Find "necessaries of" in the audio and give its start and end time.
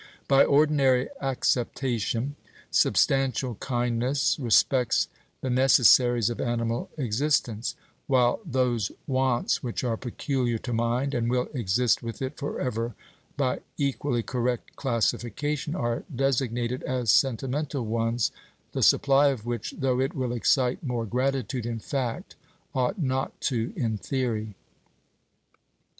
5.51-6.41